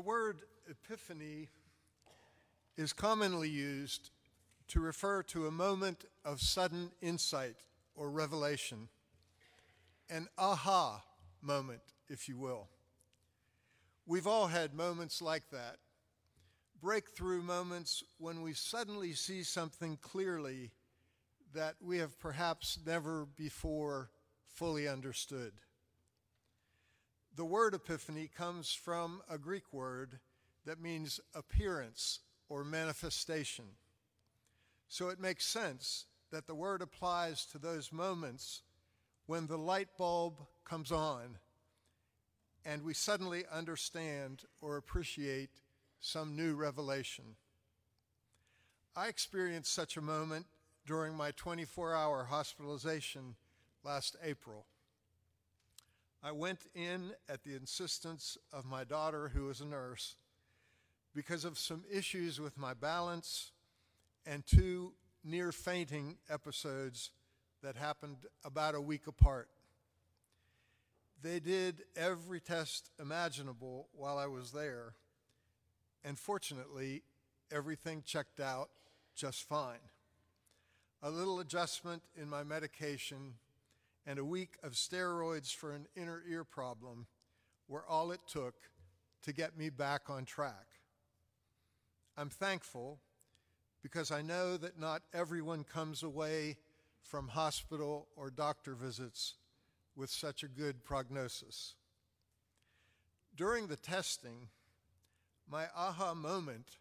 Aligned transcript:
word 0.00 0.42
epiphany 0.68 1.48
is 2.76 2.92
commonly 2.92 3.48
used 3.48 4.10
to 4.68 4.80
refer 4.80 5.22
to 5.22 5.46
a 5.46 5.50
moment 5.50 6.04
of 6.24 6.40
sudden 6.40 6.90
insight 7.02 7.56
or 7.94 8.10
revelation, 8.10 8.88
an 10.08 10.28
aha 10.38 11.04
moment, 11.42 11.82
if 12.08 12.28
you 12.28 12.38
will. 12.38 12.68
We've 14.06 14.26
all 14.26 14.46
had 14.46 14.74
moments 14.74 15.20
like 15.20 15.50
that, 15.50 15.76
breakthrough 16.80 17.42
moments 17.42 18.02
when 18.18 18.42
we 18.42 18.54
suddenly 18.54 19.12
see 19.12 19.42
something 19.42 19.98
clearly 20.00 20.70
that 21.54 21.76
we 21.80 21.98
have 21.98 22.18
perhaps 22.18 22.78
never 22.84 23.26
before 23.36 24.10
fully 24.46 24.88
understood. 24.88 25.52
The 27.34 27.44
word 27.44 27.74
epiphany 27.74 28.28
comes 28.28 28.74
from 28.74 29.22
a 29.28 29.38
Greek 29.38 29.72
word 29.72 30.18
that 30.66 30.80
means 30.80 31.18
appearance 31.34 32.20
or 32.48 32.62
manifestation. 32.62 33.64
So 34.88 35.08
it 35.08 35.18
makes 35.18 35.46
sense 35.46 36.04
that 36.30 36.46
the 36.46 36.54
word 36.54 36.82
applies 36.82 37.46
to 37.46 37.58
those 37.58 37.90
moments 37.90 38.62
when 39.26 39.46
the 39.46 39.56
light 39.56 39.88
bulb 39.96 40.34
comes 40.64 40.92
on 40.92 41.38
and 42.64 42.82
we 42.82 42.94
suddenly 42.94 43.44
understand 43.50 44.44
or 44.60 44.76
appreciate 44.76 45.50
some 46.00 46.36
new 46.36 46.54
revelation. 46.54 47.24
I 48.94 49.08
experienced 49.08 49.72
such 49.72 49.96
a 49.96 50.02
moment 50.02 50.46
during 50.86 51.14
my 51.14 51.30
24 51.32 51.94
hour 51.94 52.24
hospitalization 52.24 53.36
last 53.84 54.16
April. 54.22 54.66
I 56.22 56.30
went 56.30 56.66
in 56.74 57.12
at 57.28 57.42
the 57.42 57.56
insistence 57.56 58.38
of 58.52 58.64
my 58.64 58.84
daughter, 58.84 59.32
who 59.34 59.50
is 59.50 59.60
a 59.60 59.66
nurse, 59.66 60.14
because 61.14 61.44
of 61.44 61.58
some 61.58 61.84
issues 61.90 62.40
with 62.40 62.56
my 62.56 62.74
balance 62.74 63.50
and 64.24 64.46
two 64.46 64.92
near 65.24 65.50
fainting 65.50 66.18
episodes 66.30 67.10
that 67.62 67.74
happened 67.74 68.26
about 68.44 68.76
a 68.76 68.80
week 68.80 69.08
apart. 69.08 69.48
They 71.20 71.40
did 71.40 71.82
every 71.96 72.40
test 72.40 72.90
imaginable 73.00 73.88
while 73.92 74.16
I 74.16 74.26
was 74.26 74.52
there, 74.52 74.94
and 76.04 76.16
fortunately, 76.16 77.02
everything 77.50 78.02
checked 78.06 78.38
out 78.38 78.70
just 79.16 79.48
fine. 79.48 79.78
A 81.02 81.10
little 81.10 81.40
adjustment 81.40 82.02
in 82.16 82.28
my 82.28 82.44
medication 82.44 83.34
and 84.06 84.18
a 84.18 84.24
week 84.24 84.56
of 84.62 84.72
steroids 84.72 85.54
for 85.54 85.72
an 85.72 85.86
inner 85.96 86.22
ear 86.28 86.44
problem 86.44 87.06
were 87.68 87.86
all 87.88 88.10
it 88.10 88.20
took 88.26 88.54
to 89.22 89.32
get 89.32 89.56
me 89.56 89.70
back 89.70 90.10
on 90.10 90.24
track. 90.24 90.66
I'm 92.16 92.28
thankful 92.28 93.00
because 93.82 94.10
I 94.10 94.22
know 94.22 94.56
that 94.56 94.78
not 94.78 95.02
everyone 95.14 95.64
comes 95.64 96.02
away 96.02 96.56
from 97.02 97.28
hospital 97.28 98.08
or 98.16 98.30
doctor 98.30 98.74
visits 98.74 99.34
with 99.96 100.10
such 100.10 100.42
a 100.42 100.48
good 100.48 100.84
prognosis. 100.84 101.74
During 103.34 103.66
the 103.66 103.76
testing, 103.76 104.48
my 105.48 105.66
aha 105.76 106.14
moment 106.14 106.78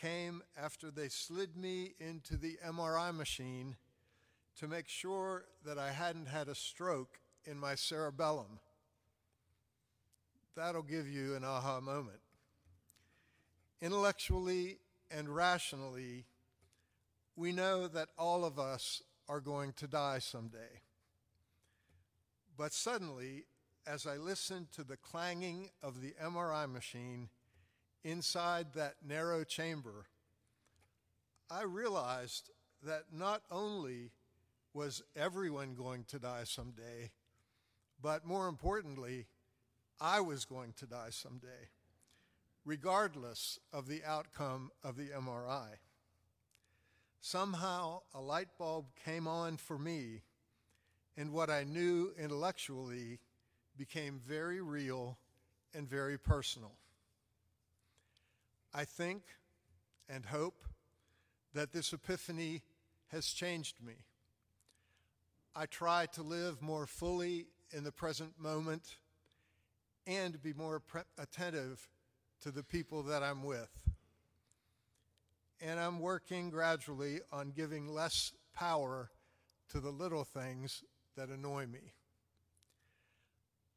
came 0.00 0.42
after 0.56 0.90
they 0.90 1.08
slid 1.08 1.56
me 1.56 1.94
into 1.98 2.36
the 2.36 2.58
MRI 2.66 3.14
machine 3.14 3.76
to 4.58 4.68
make 4.68 4.88
sure 4.88 5.44
that 5.64 5.78
I 5.78 5.92
hadn't 5.92 6.26
had 6.26 6.48
a 6.48 6.54
stroke 6.54 7.20
in 7.44 7.58
my 7.58 7.74
cerebellum. 7.76 8.58
That'll 10.56 10.82
give 10.82 11.08
you 11.08 11.36
an 11.36 11.44
aha 11.44 11.80
moment. 11.80 12.18
Intellectually 13.80 14.78
and 15.10 15.28
rationally, 15.28 16.26
we 17.36 17.52
know 17.52 17.86
that 17.86 18.08
all 18.18 18.44
of 18.44 18.58
us 18.58 19.02
are 19.28 19.40
going 19.40 19.72
to 19.74 19.86
die 19.86 20.18
someday. 20.18 20.82
But 22.56 22.72
suddenly, 22.72 23.44
as 23.86 24.06
I 24.06 24.16
listened 24.16 24.72
to 24.72 24.82
the 24.82 24.96
clanging 24.96 25.70
of 25.80 26.02
the 26.02 26.14
MRI 26.20 26.70
machine 26.70 27.28
inside 28.02 28.74
that 28.74 28.96
narrow 29.06 29.44
chamber, 29.44 30.06
I 31.48 31.62
realized 31.62 32.50
that 32.82 33.04
not 33.12 33.42
only 33.50 34.10
was 34.78 35.02
everyone 35.16 35.74
going 35.74 36.04
to 36.04 36.20
die 36.20 36.44
someday, 36.44 37.10
but 38.00 38.24
more 38.24 38.46
importantly, 38.46 39.26
I 40.00 40.20
was 40.20 40.44
going 40.44 40.72
to 40.74 40.86
die 40.86 41.10
someday, 41.10 41.70
regardless 42.64 43.58
of 43.72 43.88
the 43.88 44.04
outcome 44.04 44.70
of 44.84 44.96
the 44.96 45.08
MRI. 45.08 45.80
Somehow 47.20 48.02
a 48.14 48.20
light 48.20 48.50
bulb 48.56 48.84
came 49.04 49.26
on 49.26 49.56
for 49.56 49.80
me, 49.80 50.22
and 51.16 51.32
what 51.32 51.50
I 51.50 51.64
knew 51.64 52.12
intellectually 52.16 53.18
became 53.76 54.20
very 54.24 54.60
real 54.60 55.18
and 55.74 55.90
very 55.90 56.18
personal. 56.18 56.76
I 58.72 58.84
think 58.84 59.22
and 60.08 60.26
hope 60.26 60.62
that 61.52 61.72
this 61.72 61.92
epiphany 61.92 62.62
has 63.08 63.26
changed 63.26 63.82
me. 63.84 64.04
I 65.54 65.66
try 65.66 66.06
to 66.12 66.22
live 66.22 66.62
more 66.62 66.86
fully 66.86 67.46
in 67.72 67.84
the 67.84 67.92
present 67.92 68.32
moment 68.38 68.96
and 70.06 70.40
be 70.42 70.52
more 70.52 70.80
pre- 70.80 71.02
attentive 71.18 71.88
to 72.42 72.50
the 72.50 72.62
people 72.62 73.02
that 73.04 73.22
I'm 73.22 73.42
with. 73.42 73.70
And 75.60 75.78
I'm 75.78 75.98
working 75.98 76.50
gradually 76.50 77.20
on 77.32 77.50
giving 77.50 77.92
less 77.92 78.32
power 78.54 79.10
to 79.70 79.80
the 79.80 79.90
little 79.90 80.24
things 80.24 80.84
that 81.16 81.28
annoy 81.28 81.66
me. 81.66 81.92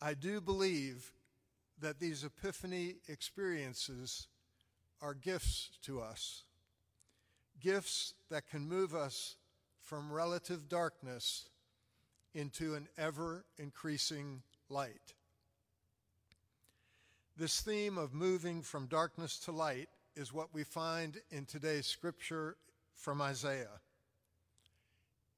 I 0.02 0.14
do 0.14 0.40
believe 0.40 1.12
that 1.80 2.00
these 2.00 2.24
epiphany 2.24 2.96
experiences 3.08 4.28
are 5.02 5.16
gifts 5.16 5.72
to 5.84 6.00
us, 6.00 6.44
gifts 7.60 8.14
that 8.30 8.48
can 8.48 8.68
move 8.68 8.94
us 8.94 9.36
from 9.80 10.12
relative 10.12 10.70
darkness 10.70 11.50
into 12.34 12.76
an 12.76 12.88
ever 12.98 13.46
increasing 13.58 14.42
light. 14.70 15.14
This 17.38 17.62
theme 17.62 17.98
of 17.98 18.14
moving 18.14 18.62
from 18.62 18.88
darkness 18.88 19.40
to 19.40 19.52
light 19.52 19.90
is 20.16 20.34
what 20.34 20.54
we 20.54 20.64
find 20.64 21.18
in 21.32 21.46
today's 21.46 21.88
scripture 21.88 22.58
from 22.94 23.22
Isaiah. 23.22 23.80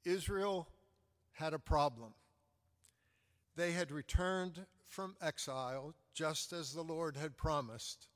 Israel 0.04 0.68
had 1.34 1.54
a 1.54 1.60
problem. 1.60 2.14
They 3.56 3.72
had 3.72 3.92
returned 3.92 4.66
from 4.88 5.16
exile 5.22 5.94
just 6.14 6.54
as 6.54 6.74
the 6.74 6.84
Lord 6.84 7.16
had 7.16 7.38
promised, 7.38 8.08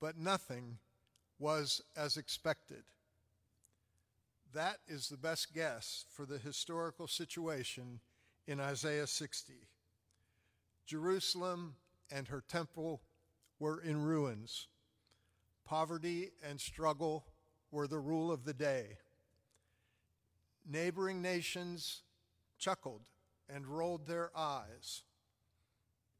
but 0.00 0.18
nothing 0.18 0.78
was 1.38 1.80
as 1.96 2.16
expected. 2.16 2.82
That 4.54 4.78
is 4.86 5.08
the 5.08 5.16
best 5.16 5.54
guess 5.54 6.06
for 6.10 6.24
the 6.24 6.38
historical 6.38 7.06
situation 7.06 8.00
in 8.46 8.60
Isaiah 8.60 9.06
60. 9.06 9.54
Jerusalem 10.86 11.74
and 12.10 12.28
her 12.28 12.42
temple 12.48 13.02
were 13.58 13.80
in 13.80 14.02
ruins. 14.02 14.68
Poverty 15.66 16.30
and 16.48 16.58
struggle 16.58 17.26
were 17.70 17.86
the 17.86 17.98
rule 17.98 18.32
of 18.32 18.44
the 18.44 18.54
day. 18.54 18.96
Neighboring 20.66 21.20
nations 21.20 22.02
chuckled 22.58 23.02
and 23.50 23.66
rolled 23.66 24.06
their 24.06 24.30
eyes. 24.34 25.02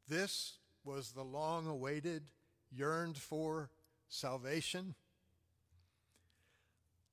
This 0.07 0.57
was 0.83 1.11
the 1.11 1.23
long 1.23 1.65
awaited, 1.65 2.29
yearned 2.71 3.17
for 3.17 3.71
salvation. 4.07 4.93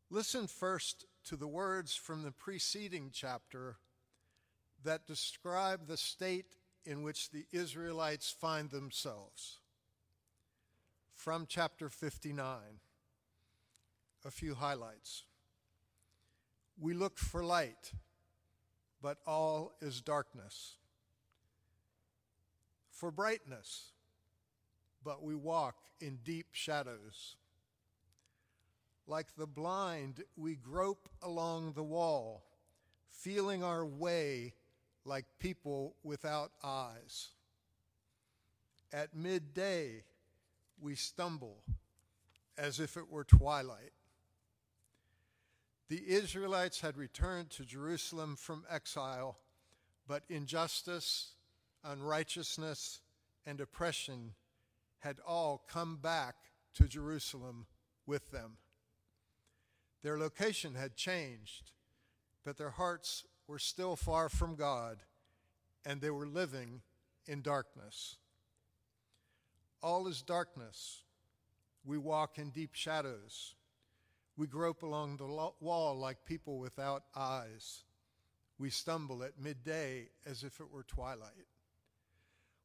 Listen 0.08 0.46
first 0.46 1.04
to 1.24 1.36
the 1.36 1.48
words 1.48 1.96
from 1.96 2.22
the 2.22 2.30
preceding 2.30 3.10
chapter 3.12 3.76
that 4.84 5.06
describe 5.06 5.88
the 5.88 5.96
state 5.96 6.54
in 6.84 7.02
which 7.02 7.30
the 7.30 7.44
Israelites 7.50 8.30
find 8.30 8.70
themselves. 8.70 9.58
From 11.12 11.46
chapter 11.48 11.88
59, 11.88 12.58
a 14.24 14.30
few 14.30 14.54
highlights. 14.54 15.24
We 16.78 16.94
look 16.94 17.18
for 17.18 17.42
light, 17.42 17.92
but 19.02 19.18
all 19.26 19.72
is 19.80 20.00
darkness. 20.00 20.76
For 22.92 23.10
brightness, 23.10 23.90
but 25.02 25.22
we 25.24 25.34
walk 25.34 25.76
in 26.00 26.20
deep 26.22 26.48
shadows. 26.52 27.36
Like 29.06 29.36
the 29.36 29.46
blind, 29.46 30.24
we 30.36 30.56
grope 30.56 31.08
along 31.22 31.72
the 31.72 31.84
wall, 31.84 32.44
feeling 33.08 33.62
our 33.62 33.86
way 33.86 34.54
like 35.04 35.26
people 35.38 35.94
without 36.02 36.50
eyes. 36.64 37.28
At 38.92 39.14
midday, 39.14 40.02
we 40.80 40.96
stumble 40.96 41.62
as 42.58 42.80
if 42.80 42.96
it 42.96 43.10
were 43.10 43.24
twilight. 43.24 43.92
The 45.88 46.02
Israelites 46.08 46.80
had 46.80 46.96
returned 46.96 47.50
to 47.50 47.64
Jerusalem 47.64 48.34
from 48.34 48.64
exile, 48.68 49.38
but 50.08 50.24
injustice, 50.28 51.34
unrighteousness, 51.84 53.00
and 53.46 53.60
oppression 53.60 54.32
had 54.98 55.18
all 55.24 55.62
come 55.68 55.96
back 55.96 56.34
to 56.74 56.88
Jerusalem 56.88 57.66
with 58.04 58.32
them. 58.32 58.56
Their 60.02 60.18
location 60.18 60.74
had 60.74 60.96
changed, 60.96 61.72
but 62.44 62.56
their 62.56 62.70
hearts 62.70 63.24
were 63.46 63.58
still 63.58 63.96
far 63.96 64.28
from 64.28 64.54
God, 64.56 64.98
and 65.84 66.00
they 66.00 66.10
were 66.10 66.26
living 66.26 66.82
in 67.26 67.42
darkness. 67.42 68.16
All 69.82 70.06
is 70.06 70.22
darkness. 70.22 71.02
We 71.84 71.98
walk 71.98 72.38
in 72.38 72.50
deep 72.50 72.74
shadows. 72.74 73.54
We 74.36 74.46
grope 74.46 74.82
along 74.82 75.16
the 75.16 75.50
wall 75.60 75.96
like 75.96 76.24
people 76.24 76.58
without 76.58 77.04
eyes. 77.14 77.84
We 78.58 78.70
stumble 78.70 79.22
at 79.22 79.38
midday 79.40 80.08
as 80.24 80.42
if 80.42 80.60
it 80.60 80.70
were 80.70 80.82
twilight. 80.82 81.46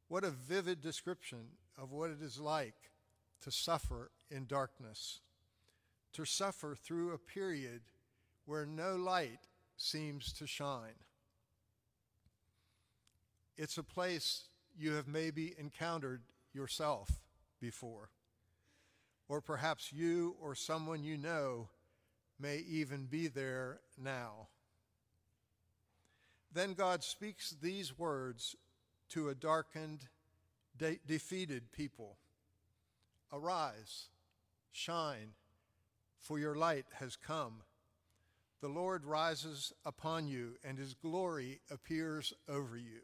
What 0.07 0.24
a 0.24 0.31
vivid 0.31 0.81
description 0.81 1.57
of 1.77 1.92
what 1.92 2.10
it 2.10 2.22
is 2.22 2.39
like 2.39 2.92
to 3.42 3.51
suffer 3.51 4.12
in 4.30 4.45
darkness, 4.45 5.22
to 6.13 6.25
suffer 6.25 6.75
through 6.75 7.13
a 7.13 7.18
period 7.18 7.81
where 8.46 8.66
no 8.66 8.96
light 8.96 9.40
seems 9.78 10.34
to 10.34 10.48
shine. 10.48 11.06
It's 13.58 13.78
a 13.78 13.84
place 13.84 14.46
you 14.78 14.94
have 14.94 15.08
maybe 15.08 15.54
encountered 15.58 16.22
yourself 16.54 17.22
before. 17.60 18.10
Or 19.30 19.42
perhaps 19.42 19.94
you 19.94 20.36
or 20.42 20.56
someone 20.56 21.04
you 21.04 21.18
know 21.18 21.69
may 22.40 22.58
even 22.58 23.06
be 23.06 23.28
there 23.28 23.80
now. 23.98 24.48
Then 26.54 26.74
God 26.74 27.04
speaks 27.04 27.56
these 27.62 27.98
words 27.98 28.56
to 29.10 29.30
a 29.30 29.36
darkened, 29.36 30.08
de- 30.78 31.00
defeated 31.08 31.72
people 31.72 32.18
Arise, 33.34 34.10
shine, 34.74 35.36
for 36.21 36.39
your 36.39 36.56
light 36.56 36.85
has 37.00 37.18
come. 37.18 37.63
The 38.62 38.69
Lord 38.69 39.06
rises 39.06 39.73
upon 39.83 40.27
you, 40.27 40.53
and 40.63 40.77
his 40.77 40.94
glory 40.94 41.59
appears 41.71 42.31
over 42.47 42.77
you. 42.77 43.01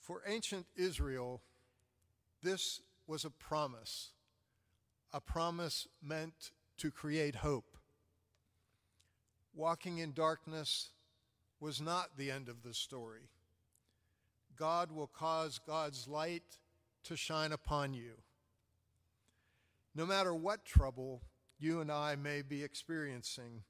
For 0.00 0.22
ancient 0.26 0.66
Israel, 0.74 1.42
this 2.42 2.80
was 3.06 3.24
a 3.24 3.30
promise, 3.30 4.12
a 5.12 5.20
promise 5.20 5.86
meant 6.02 6.52
to 6.78 6.90
create 6.90 7.36
hope. 7.36 7.76
Walking 9.54 9.98
in 9.98 10.12
darkness 10.12 10.90
was 11.60 11.80
not 11.80 12.16
the 12.16 12.30
end 12.30 12.48
of 12.48 12.62
the 12.62 12.74
story. 12.74 13.28
God 14.56 14.90
will 14.90 15.06
cause 15.06 15.58
God's 15.58 16.08
light 16.08 16.58
to 17.04 17.16
shine 17.16 17.52
upon 17.52 17.92
you. 17.92 18.12
No 19.94 20.06
matter 20.06 20.34
what 20.34 20.64
trouble 20.64 21.22
you 21.58 21.80
and 21.80 21.90
I 21.90 22.16
may 22.16 22.42
be 22.42 22.62
experiencing, 22.62 23.62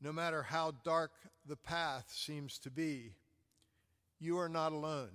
no 0.00 0.12
matter 0.12 0.42
how 0.42 0.72
dark 0.84 1.12
the 1.46 1.56
path 1.56 2.06
seems 2.08 2.58
to 2.60 2.70
be, 2.70 3.14
you 4.18 4.38
are 4.38 4.48
not 4.48 4.72
alone. 4.72 5.10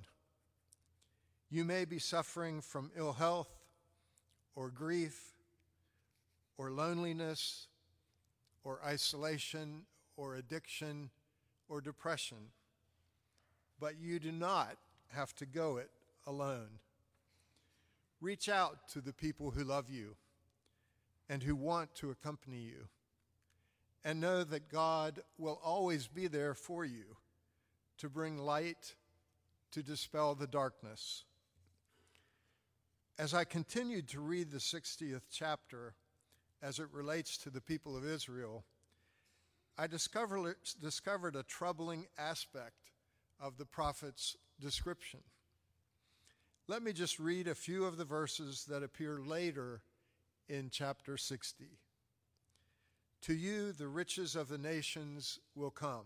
You 1.50 1.64
may 1.64 1.86
be 1.86 2.00
suffering 2.00 2.62
from 2.62 2.92
ill 2.98 3.14
health 3.14 3.50
or 4.56 4.70
grief 4.70 5.34
or 6.58 6.72
loneliness 6.72 7.68
or 8.64 8.80
isolation 8.86 9.84
or 10.18 10.36
addiction 10.36 11.10
or 11.70 11.82
depression, 11.82 12.38
but 13.80 14.00
you 14.00 14.20
do 14.20 14.32
not 14.32 14.78
have 15.10 15.34
to 15.36 15.46
go 15.46 15.78
it 15.78 15.90
alone. 16.26 16.80
Reach 18.20 18.50
out 18.50 18.88
to 18.90 19.00
the 19.00 19.14
people 19.14 19.52
who 19.52 19.64
love 19.64 19.90
you 19.90 20.16
and 21.30 21.44
who 21.44 21.56
want 21.56 21.94
to 21.96 22.12
accompany 22.12 22.60
you, 22.60 22.88
and 24.04 24.22
know 24.22 24.44
that 24.44 24.70
God 24.70 25.22
will 25.38 25.60
always 25.64 26.08
be 26.08 26.28
there 26.28 26.54
for 26.54 26.86
you 26.86 27.18
to 27.98 28.10
bring 28.10 28.38
light 28.38 28.96
to 29.72 29.84
dispel 29.84 30.36
the 30.36 30.48
darkness. 30.48 31.26
As 33.20 33.34
I 33.34 33.44
continued 33.44 34.08
to 34.10 34.20
read 34.20 34.52
the 34.52 34.60
60th 34.60 35.24
chapter 35.32 35.96
as 36.62 36.80
it 36.80 36.88
relates 36.92 37.38
to 37.40 37.50
the 37.50 37.62
people 37.62 37.98
of 37.98 38.06
Israel, 38.06 38.64
I 39.78 39.88
discovered, 39.88 40.56
discovered 40.82 41.36
a 41.36 41.44
troubling 41.44 42.08
aspect 42.18 42.92
of 43.40 43.58
the 43.58 43.66
prophet's 43.66 44.36
description. 44.60 45.20
Let 46.68 46.84
me 46.84 46.94
just 46.94 47.20
read 47.20 47.48
a 47.48 47.56
few 47.56 47.86
of 47.86 47.98
the 47.98 48.06
verses 48.06 48.66
that 48.70 48.84
appear 48.84 49.20
later 49.20 49.82
in 50.50 50.70
chapter 50.72 51.18
60. 51.18 51.66
To 53.24 53.34
you, 53.34 53.72
the 53.72 53.88
riches 53.88 54.36
of 54.36 54.48
the 54.48 54.58
nations 54.58 55.40
will 55.56 55.72
come. 55.72 56.06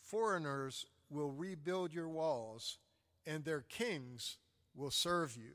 Foreigners 0.00 0.86
will 1.10 1.30
rebuild 1.30 1.92
your 1.92 2.08
walls, 2.08 2.78
and 3.26 3.44
their 3.44 3.60
kings 3.60 4.38
will 4.74 4.90
serve 4.90 5.36
you. 5.36 5.52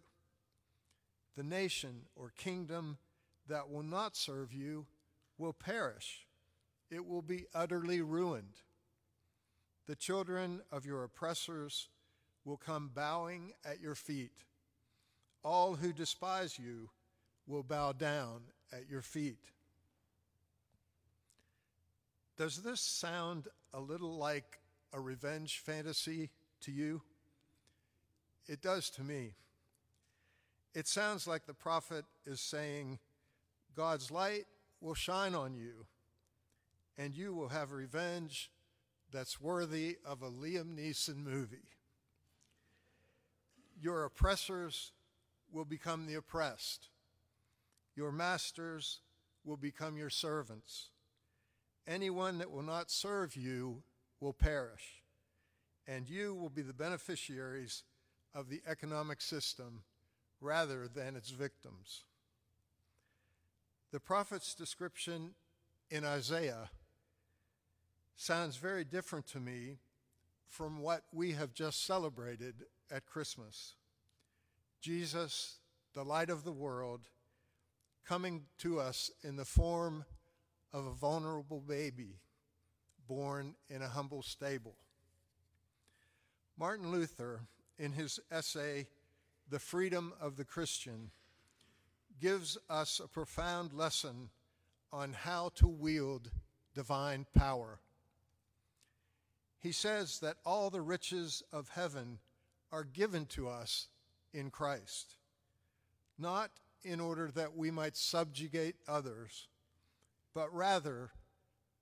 The 1.36 1.44
nation 1.44 2.04
or 2.16 2.32
kingdom 2.38 2.98
that 3.48 3.70
will 3.70 3.84
not 3.84 4.16
serve 4.16 4.54
you 4.54 4.86
will 5.38 5.54
perish. 5.54 6.28
It 6.90 7.06
will 7.06 7.24
be 7.24 7.48
utterly 7.54 8.02
ruined. 8.02 8.62
The 9.88 9.96
children 9.96 10.62
of 10.72 10.86
your 10.86 11.04
oppressors 11.04 11.90
will 12.46 12.58
come 12.58 12.92
bowing 12.94 13.54
at 13.66 13.82
your 13.82 13.96
feet. 13.96 14.32
All 15.44 15.76
who 15.76 15.92
despise 15.92 16.58
you 16.58 16.90
will 17.48 17.64
bow 17.64 17.92
down 17.92 18.42
at 18.72 18.90
your 18.90 19.02
feet. 19.02 19.40
Does 22.38 22.64
this 22.64 22.82
sound 22.82 23.48
a 23.74 23.80
little 23.80 24.18
like 24.18 24.60
a 24.92 25.00
revenge 25.00 25.60
fantasy 25.60 26.30
to 26.62 26.72
you? 26.72 27.02
It 28.48 28.62
does 28.62 28.90
to 28.92 29.04
me. 29.04 29.34
It 30.74 30.88
sounds 30.88 31.28
like 31.28 31.46
the 31.46 31.54
prophet 31.54 32.06
is 32.26 32.42
saying, 32.42 33.00
God's 33.76 34.10
light 34.10 34.46
will 34.82 34.96
shine 34.96 35.36
on 35.36 35.56
you, 35.56 35.86
and 36.98 37.16
you 37.16 37.34
will 37.34 37.50
have 37.50 37.72
revenge 37.72 38.52
that's 39.12 39.40
worthy 39.40 39.98
of 40.04 40.24
a 40.24 40.32
Liam 40.32 40.76
Neeson 40.76 41.18
movie. 41.18 41.70
Your 43.80 44.06
oppressors 44.06 44.92
will 45.52 45.66
become 45.66 46.08
the 46.08 46.16
oppressed. 46.16 46.90
Your 47.96 48.12
masters 48.12 49.00
will 49.44 49.58
become 49.58 49.98
your 49.98 50.10
servants. 50.10 50.90
Anyone 51.88 52.38
that 52.38 52.52
will 52.52 52.64
not 52.64 52.90
serve 52.90 53.36
you 53.36 53.84
will 54.20 54.34
perish, 54.34 55.04
and 55.86 56.10
you 56.10 56.34
will 56.34 56.50
be 56.50 56.62
the 56.62 56.74
beneficiaries 56.74 57.84
of 58.34 58.50
the 58.50 58.62
economic 58.68 59.22
system 59.22 59.84
rather 60.40 60.88
than 60.88 61.16
its 61.16 61.30
victims. 61.30 62.04
The 63.92 64.00
prophet's 64.00 64.56
description 64.56 65.36
in 65.92 66.04
Isaiah 66.04 66.70
sounds 68.16 68.56
very 68.56 68.84
different 68.84 69.28
to 69.28 69.40
me 69.40 69.78
from 70.48 70.80
what 70.80 71.04
we 71.12 71.32
have 71.34 71.54
just 71.54 71.86
celebrated 71.86 72.56
at 72.92 73.06
Christmas. 73.06 73.76
Jesus, 74.82 75.58
the 75.94 76.04
light 76.04 76.30
of 76.30 76.44
the 76.44 76.52
world, 76.52 77.02
coming 78.08 78.44
to 78.60 78.80
us 78.80 79.12
in 79.24 79.36
the 79.36 79.46
form 79.46 80.06
of 80.72 80.86
a 80.86 80.94
vulnerable 80.94 81.62
baby 81.62 82.20
born 83.08 83.56
in 83.70 83.82
a 83.82 83.88
humble 83.88 84.22
stable. 84.22 84.76
Martin 86.58 86.92
Luther, 86.92 87.42
in 87.78 87.92
his 87.94 88.20
essay, 88.32 88.88
The 89.50 89.60
Freedom 89.60 90.14
of 90.22 90.36
the 90.36 90.46
Christian, 90.46 91.12
gives 92.22 92.58
us 92.70 93.02
a 93.04 93.08
profound 93.08 93.74
lesson 93.74 94.30
on 94.92 95.14
how 95.14 95.52
to 95.56 95.68
wield 95.68 96.30
divine 96.74 97.26
power. 97.36 97.80
He 99.60 99.72
says 99.72 100.20
that 100.20 100.38
all 100.46 100.70
the 100.70 100.82
riches 100.82 101.42
of 101.52 101.70
heaven 101.70 102.20
are 102.72 102.84
given 102.84 103.26
to 103.28 103.48
us 103.48 103.88
in 104.34 104.50
Christ, 104.50 105.16
not 106.18 106.52
in 106.84 107.00
order 107.00 107.32
that 107.32 107.56
we 107.56 107.72
might 107.72 107.96
subjugate 107.96 108.76
others, 108.88 109.48
but 110.34 110.54
rather 110.54 111.12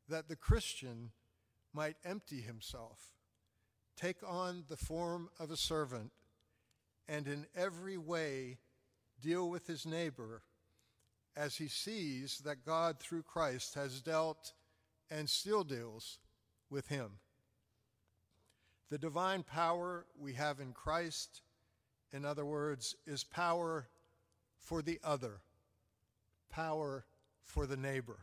that 0.08 0.28
the 0.28 0.36
Christian 0.36 1.12
might 1.74 1.96
empty 2.04 2.42
himself, 2.42 3.14
take 3.96 4.18
on 4.28 4.66
the 4.68 4.78
form 4.78 5.30
of 5.40 5.52
a 5.52 5.58
servant, 5.58 6.12
and 7.08 7.28
in 7.28 7.46
every 7.56 7.98
way 7.98 8.58
deal 9.22 9.50
with 9.50 9.68
his 9.68 9.86
neighbor 9.86 10.44
as 11.36 11.56
he 11.56 11.68
sees 11.68 12.40
that 12.40 12.66
God, 12.66 13.00
through 13.00 13.24
Christ, 13.24 13.76
has 13.76 14.02
dealt 14.02 14.54
and 15.10 15.30
still 15.30 15.64
deals 15.64 16.20
with 16.70 16.88
him. 16.88 17.12
The 18.90 18.98
divine 18.98 19.44
power 19.44 20.06
we 20.20 20.34
have 20.34 20.60
in 20.60 20.74
Christ, 20.74 21.42
in 22.12 22.26
other 22.26 22.46
words, 22.46 22.96
is 23.08 23.24
power 23.24 23.88
for 24.62 24.82
the 24.82 25.00
other, 25.04 25.42
power 26.50 27.06
for 27.44 27.66
the 27.66 27.78
neighbor. 27.78 28.20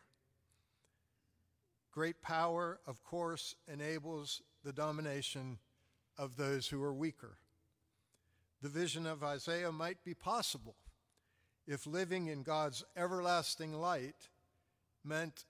Great 1.93 2.23
power, 2.23 2.79
of 2.87 3.03
course, 3.03 3.57
enables 3.71 4.41
the 4.65 4.73
domination 4.73 5.59
of 6.17 6.37
those 6.37 6.69
who 6.69 6.83
are 6.83 6.95
weaker. 6.95 7.39
The 8.63 8.69
vision 8.69 9.07
of 9.07 9.23
Isaiah 9.23 9.73
might 9.73 10.05
be 10.05 10.15
possible 10.15 10.77
if 11.67 11.87
living 11.87 12.29
in 12.29 12.43
God's 12.43 12.85
everlasting 12.97 13.73
light 13.73 14.31
meant 15.05 15.45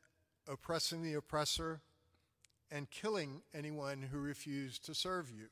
oppressing 0.49 1.02
the 1.02 1.14
oppressor 1.14 1.80
and 2.71 2.90
killing 2.90 3.42
anyone 3.54 4.02
who 4.11 4.18
refused 4.18 4.85
to 4.87 4.95
serve 4.95 5.30
you. 5.30 5.47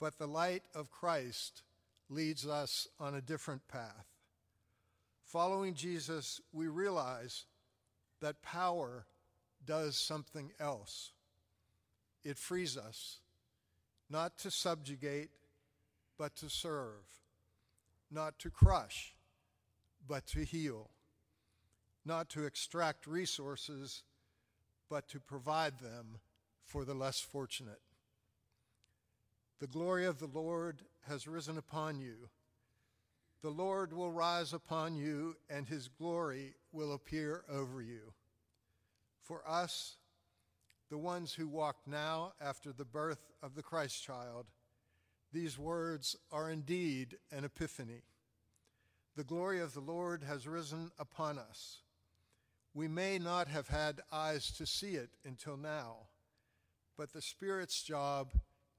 But 0.00 0.18
the 0.18 0.28
light 0.28 0.62
of 0.74 0.90
Christ 0.90 1.62
leads 2.10 2.46
us 2.46 2.88
on 2.98 3.14
a 3.14 3.20
different 3.20 3.66
path. 3.68 4.06
Following 5.24 5.74
Jesus, 5.74 6.40
we 6.52 6.68
realize 6.68 7.44
that 8.20 8.42
power 8.42 9.06
does 9.66 9.96
something 9.96 10.50
else. 10.58 11.12
It 12.24 12.38
frees 12.38 12.76
us, 12.76 13.18
not 14.08 14.38
to 14.38 14.50
subjugate, 14.50 15.30
but 16.18 16.34
to 16.36 16.48
serve, 16.48 17.04
not 18.10 18.38
to 18.40 18.50
crush, 18.50 19.14
but 20.06 20.26
to 20.28 20.40
heal, 20.40 20.90
not 22.04 22.30
to 22.30 22.44
extract 22.44 23.06
resources, 23.06 24.02
but 24.88 25.08
to 25.08 25.20
provide 25.20 25.78
them 25.78 26.18
for 26.64 26.84
the 26.84 26.94
less 26.94 27.20
fortunate. 27.20 27.80
The 29.60 29.66
glory 29.66 30.06
of 30.06 30.18
the 30.18 30.26
Lord 30.26 30.82
has 31.08 31.26
risen 31.26 31.58
upon 31.58 31.98
you. 32.00 32.28
The 33.42 33.50
Lord 33.50 33.92
will 33.92 34.10
rise 34.10 34.52
upon 34.52 34.96
you, 34.96 35.36
and 35.48 35.66
his 35.66 35.88
glory 35.88 36.54
will 36.72 36.92
appear 36.92 37.44
over 37.48 37.80
you. 37.80 38.12
For 39.22 39.42
us, 39.48 39.96
the 40.90 40.98
ones 40.98 41.34
who 41.34 41.48
walk 41.48 41.76
now 41.86 42.32
after 42.40 42.72
the 42.72 42.84
birth 42.84 43.32
of 43.42 43.54
the 43.54 43.62
Christ 43.62 44.02
child, 44.02 44.46
these 45.32 45.58
words 45.58 46.16
are 46.32 46.50
indeed 46.50 47.18
an 47.30 47.44
epiphany. 47.44 48.02
The 49.16 49.24
glory 49.24 49.60
of 49.60 49.74
the 49.74 49.80
Lord 49.80 50.22
has 50.22 50.46
risen 50.46 50.90
upon 50.98 51.38
us. 51.38 51.82
We 52.74 52.86
may 52.88 53.18
not 53.18 53.48
have 53.48 53.68
had 53.68 54.00
eyes 54.12 54.52
to 54.52 54.66
see 54.66 54.94
it 54.94 55.10
until 55.24 55.56
now, 55.56 56.06
but 56.96 57.12
the 57.12 57.20
Spirit's 57.20 57.82
job 57.82 58.32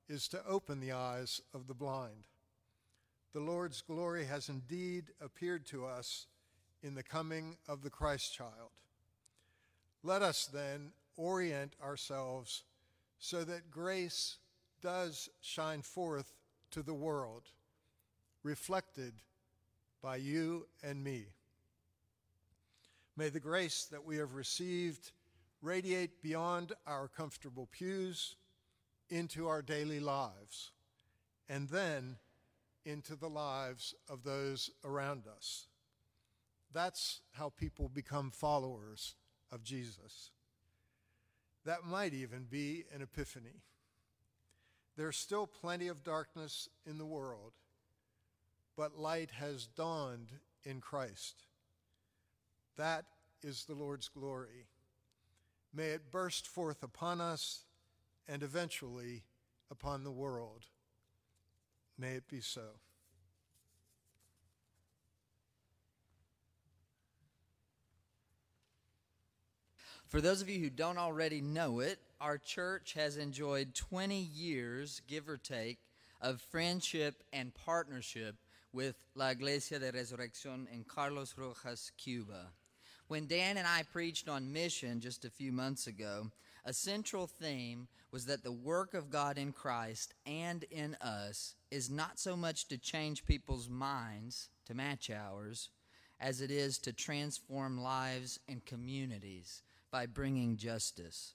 is 0.09 0.27
to 0.27 0.45
open 0.45 0.79
the 0.79 0.91
eyes 0.91 1.39
of 1.53 1.67
the 1.67 1.73
blind. 1.73 2.27
The 3.31 3.39
Lord's 3.39 3.81
glory 3.81 4.25
has 4.25 4.49
indeed 4.49 5.05
appeared 5.21 5.65
to 5.67 5.85
us 5.85 6.25
in 6.81 6.95
the 6.95 7.03
coming 7.03 7.57
of 7.67 7.83
the 7.83 7.91
Christ 7.91 8.33
child. 8.33 8.71
Let 10.03 10.23
us 10.23 10.47
then 10.51 10.91
orient 11.15 11.75
ourselves 11.83 12.63
so 13.19 13.43
that 13.43 13.69
grace 13.69 14.37
does 14.81 15.29
shine 15.41 15.83
forth 15.83 16.33
to 16.71 16.81
the 16.81 16.93
world, 16.93 17.43
reflected 18.43 19.13
by 20.01 20.15
you 20.15 20.65
and 20.81 21.03
me. 21.03 21.25
May 23.17 23.29
the 23.29 23.39
grace 23.39 23.85
that 23.91 24.05
we 24.05 24.17
have 24.17 24.33
received 24.33 25.11
radiate 25.61 26.21
beyond 26.23 26.71
our 26.87 27.09
comfortable 27.09 27.67
pews 27.71 28.37
into 29.09 29.47
our 29.47 29.61
daily 29.61 29.99
lives, 29.99 30.71
and 31.47 31.69
then 31.69 32.17
into 32.85 33.15
the 33.15 33.29
lives 33.29 33.93
of 34.09 34.23
those 34.23 34.69
around 34.83 35.23
us. 35.27 35.67
That's 36.73 37.21
how 37.31 37.49
people 37.49 37.89
become 37.89 38.31
followers 38.31 39.15
of 39.51 39.63
Jesus. 39.63 40.31
That 41.65 41.85
might 41.85 42.13
even 42.13 42.45
be 42.49 42.85
an 42.93 43.01
epiphany. 43.01 43.63
There's 44.95 45.17
still 45.17 45.47
plenty 45.47 45.87
of 45.87 46.03
darkness 46.03 46.69
in 46.85 46.97
the 46.97 47.05
world, 47.05 47.53
but 48.75 48.97
light 48.97 49.31
has 49.31 49.67
dawned 49.67 50.31
in 50.63 50.81
Christ. 50.81 51.43
That 52.77 53.05
is 53.43 53.65
the 53.65 53.75
Lord's 53.75 54.09
glory. 54.09 54.67
May 55.73 55.87
it 55.87 56.11
burst 56.11 56.47
forth 56.47 56.83
upon 56.83 57.21
us 57.21 57.63
and 58.29 58.43
eventually 58.43 59.23
upon 59.71 60.03
the 60.03 60.11
world. 60.11 60.65
May 61.97 62.13
it 62.13 62.27
be 62.29 62.41
so. 62.41 62.61
For 70.07 70.21
those 70.21 70.41
of 70.41 70.49
you 70.49 70.59
who 70.59 70.69
don't 70.69 70.97
already 70.97 71.41
know 71.41 71.81
it, 71.81 71.99
our 72.19 72.37
church 72.37 72.93
has 72.93 73.17
enjoyed 73.17 73.75
20 73.75 74.15
years, 74.17 75.01
give 75.07 75.29
or 75.29 75.37
take, 75.37 75.77
of 76.21 76.41
friendship 76.41 77.23
and 77.31 77.53
partnership 77.53 78.35
with 78.73 78.95
La 79.15 79.29
Iglesia 79.29 79.79
de 79.79 79.91
Resurrección 79.91 80.65
in 80.73 80.83
Carlos 80.83 81.35
Rojas, 81.37 81.91
Cuba. 81.97 82.47
When 83.07 83.27
Dan 83.27 83.57
and 83.57 83.67
I 83.67 83.83
preached 83.91 84.27
on 84.27 84.53
mission 84.53 84.99
just 84.99 85.25
a 85.25 85.29
few 85.29 85.51
months 85.51 85.87
ago, 85.87 86.31
a 86.65 86.73
central 86.73 87.27
theme 87.27 87.87
was 88.11 88.25
that 88.25 88.43
the 88.43 88.51
work 88.51 88.93
of 88.93 89.09
God 89.09 89.37
in 89.37 89.51
Christ 89.51 90.13
and 90.25 90.63
in 90.71 90.95
us 91.01 91.55
is 91.71 91.89
not 91.89 92.19
so 92.19 92.35
much 92.35 92.67
to 92.67 92.77
change 92.77 93.25
people's 93.25 93.69
minds 93.69 94.49
to 94.65 94.73
match 94.73 95.09
ours 95.09 95.69
as 96.19 96.41
it 96.41 96.51
is 96.51 96.77
to 96.79 96.93
transform 96.93 97.81
lives 97.81 98.39
and 98.47 98.65
communities 98.65 99.61
by 99.91 100.05
bringing 100.05 100.57
justice. 100.57 101.33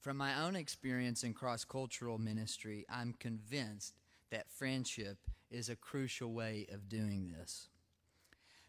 From 0.00 0.16
my 0.16 0.42
own 0.44 0.56
experience 0.56 1.24
in 1.24 1.34
cross 1.34 1.64
cultural 1.64 2.18
ministry, 2.18 2.84
I'm 2.88 3.14
convinced 3.18 3.94
that 4.30 4.50
friendship 4.50 5.18
is 5.50 5.68
a 5.68 5.76
crucial 5.76 6.32
way 6.32 6.66
of 6.72 6.88
doing 6.88 7.32
this. 7.36 7.68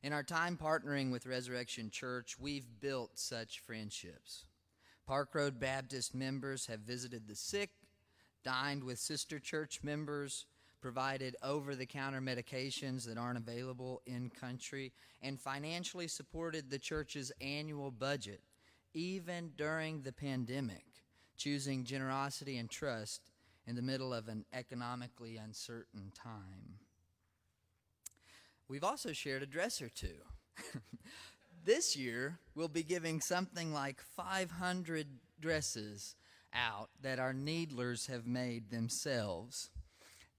In 0.04 0.14
our 0.14 0.24
time 0.24 0.58
partnering 0.58 1.12
with 1.12 1.26
Resurrection 1.26 1.90
Church, 1.90 2.38
we've 2.40 2.68
built 2.80 3.18
such 3.20 3.60
friendships. 3.60 4.46
Park 5.08 5.34
Road 5.34 5.58
Baptist 5.58 6.14
members 6.14 6.66
have 6.66 6.82
visited 6.82 7.28
the 7.28 7.36
sick, 7.36 7.70
dined 8.44 8.84
with 8.84 9.00
sister 9.00 9.40
church 9.40 9.80
members, 9.82 10.46
provided 10.82 11.38
over 11.42 11.76
the 11.76 11.86
counter 11.86 12.20
medications 12.20 13.06
that 13.08 13.18
aren't 13.18 13.38
available 13.38 14.02
in 14.06 14.30
country, 14.30 14.92
and 15.22 15.40
financially 15.40 16.10
supported 16.10 16.70
the 16.70 16.78
church's 16.78 17.32
annual 17.40 17.90
budget, 17.90 18.42
even 18.94 19.52
during 19.56 20.02
the 20.02 20.12
pandemic, 20.12 20.86
choosing 21.38 21.86
generosity 21.86 22.58
and 22.58 22.70
trust 22.70 23.32
in 23.66 23.78
the 23.78 23.82
middle 23.82 24.14
of 24.14 24.28
an 24.28 24.44
economically 24.52 25.38
uncertain 25.38 26.12
time. 26.14 26.80
We've 28.68 28.84
also 28.84 29.14
shared 29.14 29.42
a 29.42 29.48
dress 29.48 29.82
or 29.82 29.88
two. 29.88 30.18
this 31.68 31.98
year, 31.98 32.40
we'll 32.56 32.70
be 32.70 32.82
giving 32.82 33.20
something 33.20 33.74
like 33.74 34.02
500 34.16 35.06
dresses 35.42 36.16
out 36.54 36.90
that 37.02 37.20
our 37.20 37.34
needlers 37.34 38.08
have 38.08 38.26
made 38.26 38.70
themselves. 38.70 39.70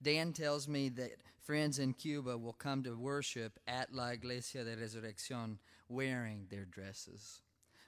Dan 0.02 0.32
tells 0.32 0.66
me 0.66 0.88
that 0.88 1.20
friends 1.44 1.78
in 1.78 1.92
Cuba 1.92 2.38
will 2.38 2.54
come 2.54 2.82
to 2.82 2.96
worship 2.96 3.58
at 3.68 3.92
La 3.92 4.08
Iglesia 4.08 4.64
de 4.64 4.74
Resurrección 4.74 5.58
wearing 5.90 6.46
their 6.48 6.64
dresses. 6.64 7.42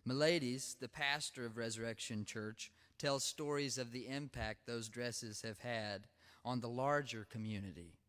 Miladies, 0.06 0.78
the 0.78 0.88
pastor 0.88 1.46
of 1.46 1.56
Resurrection 1.56 2.26
Church, 2.26 2.70
tells 2.98 3.24
stories 3.24 3.78
of 3.78 3.90
the 3.90 4.06
impact 4.06 4.66
those 4.66 4.90
dresses 4.90 5.40
have 5.40 5.60
had 5.60 6.02
on 6.44 6.60
the 6.60 6.68
larger 6.68 7.26
community 7.30 7.99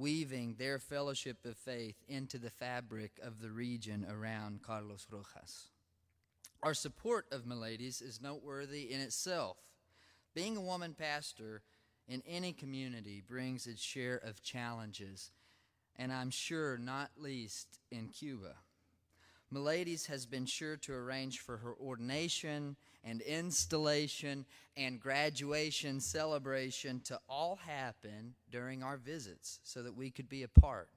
weaving 0.00 0.54
their 0.58 0.78
fellowship 0.78 1.44
of 1.44 1.56
faith 1.56 1.96
into 2.08 2.38
the 2.38 2.50
fabric 2.50 3.20
of 3.22 3.40
the 3.40 3.50
region 3.50 4.06
around 4.10 4.62
Carlos 4.62 5.06
Rojas. 5.10 5.68
Our 6.62 6.72
support 6.72 7.26
of 7.30 7.44
Miladies 7.44 8.02
is 8.02 8.20
noteworthy 8.20 8.90
in 8.92 9.00
itself. 9.00 9.58
Being 10.34 10.56
a 10.56 10.62
woman 10.62 10.94
pastor 10.98 11.62
in 12.08 12.22
any 12.26 12.52
community 12.54 13.22
brings 13.26 13.66
its 13.66 13.82
share 13.82 14.16
of 14.16 14.42
challenges, 14.42 15.32
and 15.96 16.12
I'm 16.12 16.30
sure 16.30 16.78
not 16.78 17.10
least 17.18 17.78
in 17.90 18.08
Cuba. 18.08 18.56
Miladies 19.52 20.06
has 20.06 20.26
been 20.26 20.46
sure 20.46 20.76
to 20.76 20.92
arrange 20.92 21.40
for 21.40 21.56
her 21.56 21.74
ordination 21.74 22.76
and 23.02 23.20
installation 23.22 24.46
and 24.76 25.00
graduation 25.00 26.00
celebration 26.00 27.00
to 27.00 27.18
all 27.28 27.56
happen 27.56 28.34
during 28.50 28.82
our 28.82 28.96
visits 28.96 29.58
so 29.64 29.82
that 29.82 29.96
we 29.96 30.10
could 30.10 30.28
be 30.28 30.44
a 30.44 30.48
part. 30.48 30.88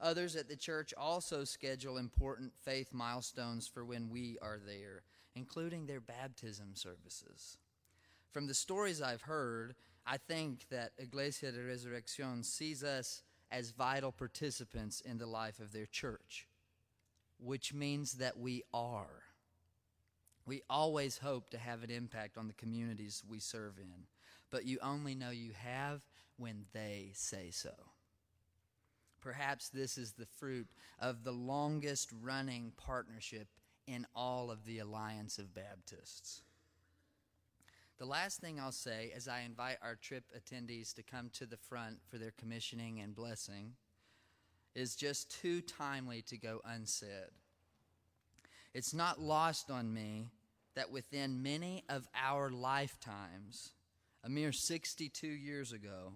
Others 0.00 0.34
at 0.34 0.48
the 0.48 0.56
church 0.56 0.92
also 0.96 1.44
schedule 1.44 1.98
important 1.98 2.52
faith 2.64 2.92
milestones 2.92 3.68
for 3.68 3.84
when 3.84 4.08
we 4.08 4.38
are 4.42 4.58
there, 4.58 5.02
including 5.36 5.86
their 5.86 6.00
baptism 6.00 6.74
services. 6.74 7.58
From 8.32 8.46
the 8.46 8.54
stories 8.54 9.02
I've 9.02 9.22
heard, 9.22 9.74
I 10.06 10.16
think 10.16 10.68
that 10.70 10.92
Iglesia 10.98 11.52
de 11.52 11.58
Resurrección 11.58 12.44
sees 12.44 12.82
us 12.82 13.22
as 13.52 13.70
vital 13.70 14.10
participants 14.10 15.00
in 15.02 15.18
the 15.18 15.26
life 15.26 15.60
of 15.60 15.72
their 15.72 15.86
church, 15.86 16.48
which 17.42 17.72
means 17.72 18.12
that 18.12 18.38
we 18.38 18.62
are. 18.72 19.22
We 20.46 20.62
always 20.68 21.18
hope 21.18 21.50
to 21.50 21.58
have 21.58 21.82
an 21.82 21.90
impact 21.90 22.36
on 22.36 22.48
the 22.48 22.54
communities 22.54 23.22
we 23.28 23.38
serve 23.38 23.78
in, 23.78 24.06
but 24.50 24.64
you 24.64 24.78
only 24.82 25.14
know 25.14 25.30
you 25.30 25.52
have 25.52 26.06
when 26.36 26.64
they 26.72 27.12
say 27.14 27.50
so. 27.50 27.74
Perhaps 29.20 29.68
this 29.68 29.98
is 29.98 30.12
the 30.12 30.26
fruit 30.26 30.66
of 30.98 31.24
the 31.24 31.32
longest 31.32 32.10
running 32.22 32.72
partnership 32.76 33.48
in 33.86 34.06
all 34.14 34.50
of 34.50 34.64
the 34.64 34.78
Alliance 34.78 35.38
of 35.38 35.54
Baptists. 35.54 36.42
The 37.98 38.06
last 38.06 38.40
thing 38.40 38.58
I'll 38.58 38.72
say 38.72 39.12
as 39.14 39.28
I 39.28 39.40
invite 39.40 39.76
our 39.82 39.94
trip 39.94 40.24
attendees 40.34 40.94
to 40.94 41.02
come 41.02 41.28
to 41.34 41.44
the 41.44 41.58
front 41.58 41.98
for 42.08 42.16
their 42.16 42.32
commissioning 42.38 43.00
and 43.00 43.14
blessing 43.14 43.74
is 44.74 44.94
just 44.96 45.40
too 45.40 45.60
timely 45.60 46.22
to 46.22 46.36
go 46.36 46.60
unsaid. 46.64 47.30
It's 48.72 48.94
not 48.94 49.20
lost 49.20 49.70
on 49.70 49.92
me 49.92 50.28
that 50.76 50.92
within 50.92 51.42
many 51.42 51.84
of 51.88 52.08
our 52.14 52.50
lifetimes, 52.50 53.72
a 54.22 54.28
mere 54.28 54.52
62 54.52 55.26
years 55.26 55.72
ago, 55.72 56.12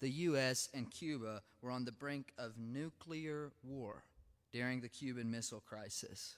the 0.00 0.10
U.S. 0.10 0.68
and 0.74 0.90
Cuba 0.90 1.42
were 1.60 1.70
on 1.70 1.84
the 1.84 1.92
brink 1.92 2.32
of 2.38 2.58
nuclear 2.58 3.52
war 3.62 4.04
during 4.52 4.80
the 4.80 4.88
Cuban 4.88 5.30
Missile 5.30 5.62
Crisis. 5.64 6.36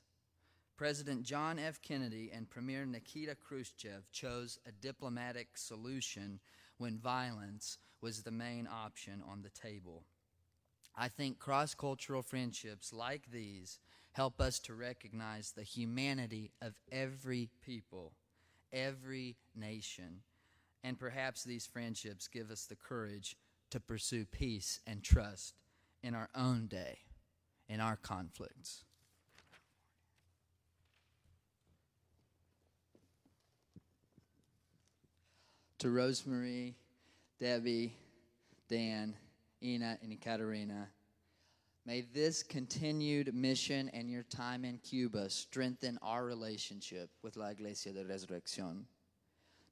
President 0.77 1.23
John 1.23 1.59
F. 1.59 1.81
Kennedy 1.81 2.31
and 2.35 2.51
Premier 2.51 2.85
Nikita 2.85 3.37
Khrushchev 3.37 4.11
chose 4.11 4.59
a 4.67 4.73
diplomatic 4.73 5.57
solution 5.57 6.41
when 6.79 6.99
violence 6.99 7.79
was 8.01 8.23
the 8.23 8.33
main 8.33 8.69
option 8.71 9.23
on 9.31 9.43
the 9.43 9.51
table. 9.51 10.03
I 10.97 11.09
think 11.09 11.39
cross 11.39 11.75
cultural 11.75 12.23
friendships 12.23 12.93
like 12.93 13.31
these 13.31 13.81
help 14.13 14.41
us 14.41 14.61
to 14.61 14.75
recognize 14.75 15.51
the 15.51 15.65
humanity 15.65 16.53
of 16.63 16.79
every 16.93 17.51
people, 17.65 18.13
every 18.73 19.37
nation, 19.57 20.21
and 20.85 20.99
perhaps 20.99 21.43
these 21.43 21.67
friendships 21.67 22.29
give 22.29 22.51
us 22.51 22.67
the 22.67 22.77
courage 22.77 23.37
to 23.71 23.81
pursue 23.81 24.25
peace 24.25 24.79
and 24.87 25.03
trust 25.03 25.55
in 26.03 26.15
our 26.15 26.29
own 26.35 26.69
day, 26.69 26.99
in 27.69 27.81
our 27.81 27.97
conflicts. 27.97 28.85
To 35.79 35.91
Rosemary, 35.91 36.77
Debbie, 37.41 37.97
Dan, 38.69 39.17
Ina, 39.63 39.99
and 40.03 40.21
Katerina, 40.21 40.89
may 41.87 42.03
this 42.03 42.43
continued 42.43 43.35
mission 43.35 43.91
and 43.95 44.11
your 44.11 44.23
time 44.25 44.65
in 44.65 44.79
Cuba 44.79 45.31
strengthen 45.31 45.99
our 46.03 46.25
relationship 46.25 47.11
with 47.23 47.37
La 47.37 47.49
Iglesia 47.49 47.93
de 47.93 48.05
Resurrección. 48.05 48.85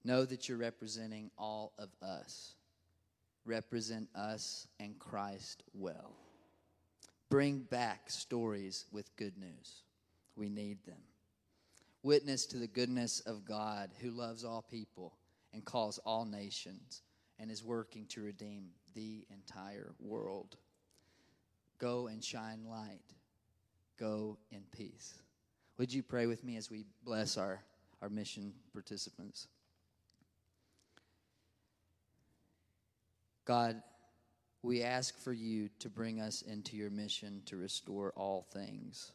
Know 0.04 0.24
that 0.24 0.48
you're 0.48 0.58
representing 0.58 1.30
all 1.38 1.72
of 1.78 1.90
us. 2.02 2.54
Represent 3.44 4.08
us 4.14 4.66
and 4.80 4.98
Christ 4.98 5.62
well. 5.74 6.12
Bring 7.28 7.60
back 7.60 8.10
stories 8.10 8.86
with 8.92 9.14
good 9.16 9.38
news. 9.38 9.82
We 10.36 10.48
need 10.48 10.84
them. 10.84 11.00
Witness 12.02 12.46
to 12.46 12.58
the 12.58 12.66
goodness 12.66 13.20
of 13.20 13.44
God 13.44 13.90
who 14.00 14.10
loves 14.10 14.44
all 14.44 14.62
people 14.62 15.14
and 15.52 15.64
calls 15.64 15.98
all 15.98 16.24
nations 16.24 17.02
and 17.38 17.50
is 17.50 17.64
working 17.64 18.06
to 18.06 18.22
redeem 18.22 18.70
the 18.94 19.26
entire 19.30 19.92
world. 20.00 20.56
Go 21.78 22.06
and 22.06 22.22
shine 22.22 22.64
light. 22.68 23.00
Go 23.98 24.38
in 24.50 24.62
peace. 24.70 25.14
Would 25.78 25.92
you 25.92 26.02
pray 26.02 26.26
with 26.26 26.44
me 26.44 26.56
as 26.56 26.70
we 26.70 26.84
bless 27.04 27.36
our, 27.36 27.60
our 28.00 28.08
mission 28.08 28.52
participants? 28.72 29.48
God, 33.44 33.82
we 34.62 34.82
ask 34.82 35.18
for 35.18 35.32
you 35.32 35.68
to 35.80 35.88
bring 35.88 36.20
us 36.20 36.42
into 36.42 36.76
your 36.76 36.90
mission 36.90 37.42
to 37.46 37.56
restore 37.56 38.12
all 38.14 38.46
things. 38.52 39.12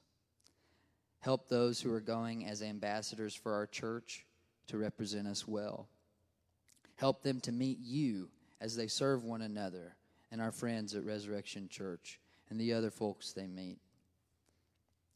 Help 1.20 1.48
those 1.48 1.80
who 1.80 1.94
are 1.94 2.02
going 2.02 2.46
as 2.46 2.62
ambassadors 2.62 3.34
for 3.34 3.54
our 3.54 3.66
church 3.66 4.26
to 4.68 4.78
represent 4.78 5.28
us 5.28 5.48
well. 5.48 5.88
Help 6.98 7.24
them 7.24 7.40
to 7.42 7.52
meet 7.52 7.80
you 7.80 8.30
as 8.60 8.76
they 8.76 8.88
serve 8.88 9.24
one 9.24 9.42
another 9.42 9.96
and 10.32 10.42
our 10.42 10.52
friends 10.52 10.96
at 10.96 11.06
Resurrection 11.06 11.68
Church 11.70 12.20
and 12.50 12.60
the 12.60 12.74
other 12.74 12.92
folks 12.92 13.34
they 13.34 13.48
meet. 13.48 13.80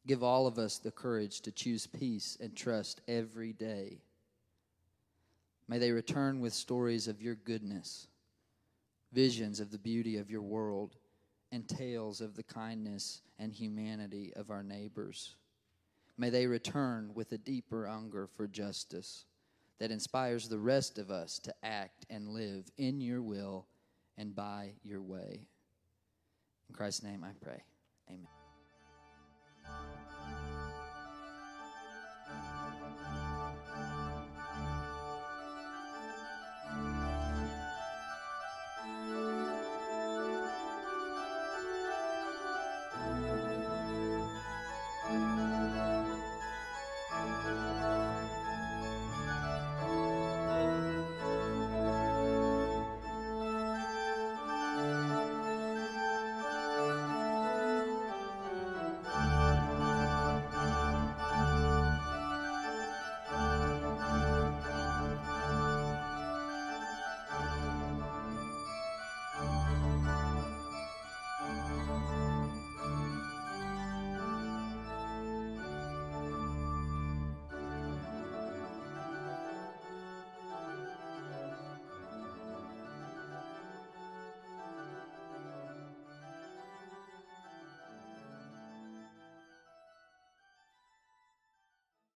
Give 0.06 0.22
all 0.22 0.46
of 0.46 0.58
us 0.58 0.78
the 0.78 0.90
courage 0.90 1.40
to 1.42 1.52
choose 1.52 1.86
peace 1.86 2.36
and 2.40 2.56
trust 2.56 3.00
every 3.06 3.52
day. 3.52 4.02
May 5.68 5.78
they 5.78 5.92
return 5.92 6.40
with 6.40 6.52
stories 6.52 7.06
of 7.08 7.22
your 7.22 7.36
goodness, 7.36 8.08
visions 9.12 9.60
of 9.60 9.70
the 9.70 9.78
beauty 9.78 10.18
of 10.18 10.30
your 10.30 10.42
world, 10.42 10.96
and 11.52 11.68
tales 11.68 12.20
of 12.20 12.34
the 12.34 12.42
kindness 12.42 13.22
and 13.38 13.52
humanity 13.52 14.32
of 14.34 14.50
our 14.50 14.62
neighbors. 14.62 15.36
May 16.18 16.30
they 16.30 16.46
return 16.46 17.12
with 17.14 17.32
a 17.32 17.38
deeper 17.38 17.86
hunger 17.86 18.26
for 18.26 18.48
justice 18.48 19.26
that 19.78 19.90
inspires 19.90 20.48
the 20.48 20.58
rest 20.58 20.98
of 20.98 21.10
us 21.10 21.38
to 21.40 21.54
act 21.62 22.06
and 22.10 22.28
live 22.28 22.70
in 22.76 23.00
your 23.00 23.22
will 23.22 23.66
and 24.16 24.34
by 24.34 24.72
your 24.82 25.02
way. 25.02 25.46
In 26.68 26.74
Christ's 26.74 27.02
name 27.02 27.24
I 27.24 27.32
pray. 27.42 27.62
Amen. 28.08 28.26